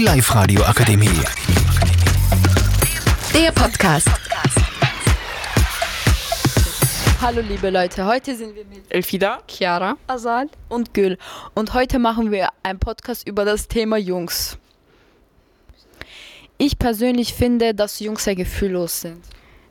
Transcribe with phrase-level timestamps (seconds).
[0.00, 1.10] Die Live-Radio Akademie.
[3.34, 4.08] Der Podcast.
[7.20, 9.42] Hallo liebe Leute, heute sind wir mit Elfida.
[9.46, 11.18] Chiara, Asal und Gül
[11.52, 14.56] und heute machen wir einen Podcast über das Thema Jungs.
[16.56, 19.22] Ich persönlich finde, dass Jungs sehr gefühllos sind.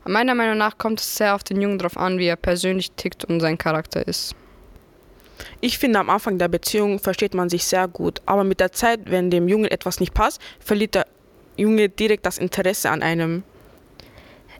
[0.05, 3.25] Meiner Meinung nach kommt es sehr auf den Jungen drauf an, wie er persönlich tickt
[3.25, 4.35] und sein Charakter ist.
[5.61, 9.01] Ich finde, am Anfang der Beziehung versteht man sich sehr gut, aber mit der Zeit,
[9.05, 11.05] wenn dem Jungen etwas nicht passt, verliert der
[11.57, 13.43] Junge direkt das Interesse an einem.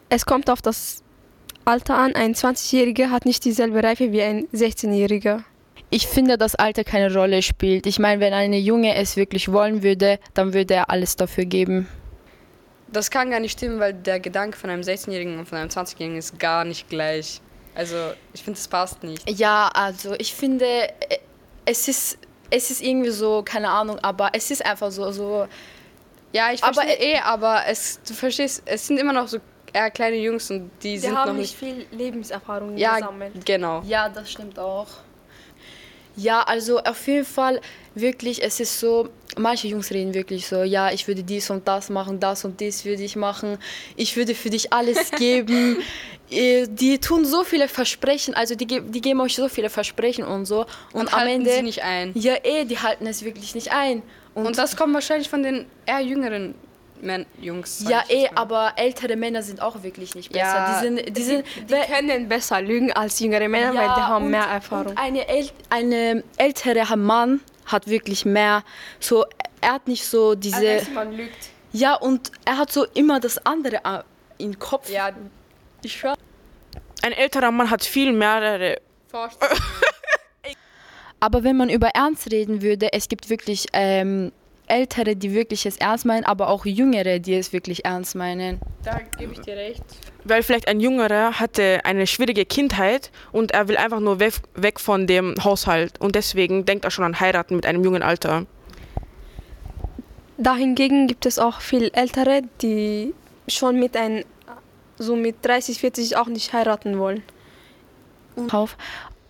[0.10, 1.04] Es kommt auf das
[1.66, 2.16] Alter an.
[2.16, 5.44] Ein 20-Jähriger hat nicht dieselbe Reife wie ein 16-Jähriger.
[5.92, 7.86] Ich finde, dass Alter keine Rolle spielt.
[7.86, 11.88] Ich meine, wenn eine Junge es wirklich wollen würde, dann würde er alles dafür geben.
[12.92, 16.18] Das kann gar nicht stimmen, weil der Gedanke von einem 16-Jährigen und von einem 20-Jährigen
[16.18, 17.42] ist gar nicht gleich.
[17.76, 17.96] Also
[18.34, 19.30] ich finde, das passt nicht.
[19.30, 21.20] Ja, also ich finde, äh,
[21.66, 22.18] es ist,
[22.50, 25.48] es ist irgendwie so, keine Ahnung, aber es ist einfach so, so
[26.34, 29.38] Ja, ich Aber, verstehe eh, aber es, du verstehst, es sind immer noch so
[29.74, 31.74] eher kleine Jungs und die Sie sind haben noch nicht nicht.
[31.74, 33.46] viel Lebenserfahrung Ja, gesammelt.
[33.46, 33.82] genau.
[33.86, 34.88] Ja, das stimmt auch.
[36.16, 37.62] Ja, also auf jeden Fall
[37.96, 41.90] wirklich, es ist so, manche Jungs reden wirklich so, ja, ich würde dies und das
[41.90, 43.58] machen, das und dies würde ich machen,
[43.96, 45.78] ich würde für dich alles geben.
[46.32, 50.46] Äh, die tun so viele Versprechen, also die, die geben euch so viele Versprechen und
[50.46, 50.62] so.
[50.94, 51.52] Und, Und am halten Ende.
[51.52, 52.12] sie nicht ein.
[52.16, 54.04] Ja, eh, die halten es wirklich nicht ein.
[54.36, 56.54] Und, Und das kommt wahrscheinlich von den eher jüngeren
[57.02, 57.86] Men Jungs.
[57.88, 60.46] ja, eh, aber ältere Männer sind auch wirklich nicht besser.
[60.46, 64.26] Ja, die sind, die sind, Die können besser lügen als jüngere Männer, weil die haben
[64.26, 64.88] und, mehr Erfahrung.
[64.92, 67.40] Und eine, äl eine ältere Mann
[67.72, 68.64] hat wirklich mehr,
[69.00, 69.26] so,
[69.62, 71.50] er hat nicht so diese, man lügt.
[71.72, 74.04] ja, und er hat so immer das andere äh,
[74.38, 74.90] im Kopf.
[74.90, 75.12] Ja,
[75.84, 76.16] ich schwör.
[77.02, 78.82] Ein älterer Mann hat viel mehrere.
[81.22, 84.32] Aber wenn man über Ernst reden würde, es gibt wirklich ähm,
[84.70, 88.60] Ältere, die wirklich es ernst meinen, aber auch Jüngere, die es wirklich ernst meinen.
[88.84, 89.84] da gebe ich dir recht.
[90.24, 94.80] Weil vielleicht ein Jüngerer hatte eine schwierige Kindheit und er will einfach nur weg, weg
[94.80, 98.46] von dem Haushalt und deswegen denkt er schon an heiraten mit einem jungen Alter.
[100.38, 103.14] Dahingegen gibt es auch viel Ältere, die
[103.48, 104.24] schon mit ein,
[104.98, 107.24] so mit 30, 40 auch nicht heiraten wollen.
[108.52, 108.78] Auf.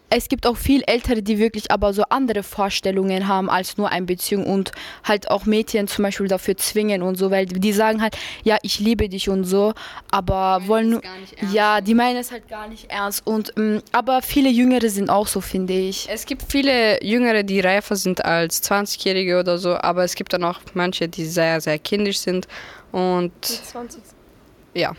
[0.09, 4.05] Es gibt auch viel Ältere, die wirklich aber so andere Vorstellungen haben als nur eine
[4.05, 4.71] Beziehung und
[5.03, 8.79] halt auch Mädchen zum Beispiel dafür zwingen und so, weil die sagen halt, ja, ich
[8.79, 9.73] liebe dich und so,
[10.11, 11.01] aber wollen
[11.51, 15.27] ja, die meinen es halt gar nicht ernst und ähm, aber viele Jüngere sind auch
[15.27, 16.07] so, finde ich.
[16.09, 20.43] Es gibt viele Jüngere, die reifer sind als 20-Jährige oder so, aber es gibt dann
[20.43, 22.47] auch manche, die sehr, sehr kindisch sind.
[22.91, 24.01] Und Mit 20.
[24.73, 24.95] ja.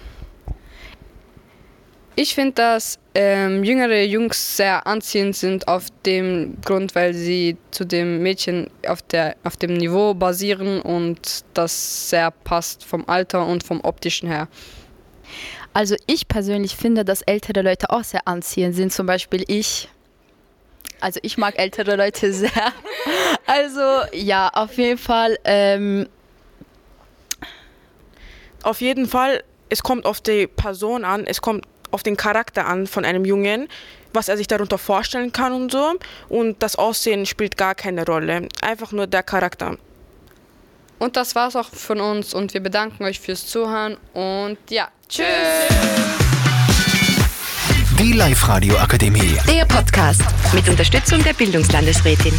[2.17, 7.85] Ich finde, dass ähm, jüngere Jungs sehr anziehend sind auf dem Grund, weil sie zu
[7.85, 13.65] dem Mädchen auf, der, auf dem Niveau basieren und das sehr passt vom Alter und
[13.65, 14.49] vom optischen her.
[15.73, 19.89] Also ich persönlich finde, dass ältere Leute auch sehr anziehend sind, zum Beispiel ich.
[21.01, 22.73] Also ich mag ältere Leute sehr.
[23.47, 23.81] Also
[24.13, 25.39] ja, auf jeden Fall.
[25.45, 26.09] Ähm,
[28.63, 32.87] Auf jeden Fall, es kommt auf die Person an, es kommt auf den Charakter an
[32.87, 33.69] von einem Jungen,
[34.13, 35.95] was er sich darunter vorstellen kann und so.
[36.29, 39.77] Und das Aussehen spielt gar keine Rolle, einfach nur der Charakter.
[40.99, 45.27] Und das war's auch von uns und wir bedanken euch fürs Zuhören und ja, tschüss!
[47.99, 49.37] Die Live-Radio Akademie.
[49.47, 50.23] Der Podcast
[50.55, 52.33] mit Unterstützung der Bildungslandesrätin.